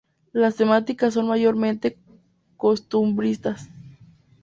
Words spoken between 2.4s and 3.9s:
costumbristas.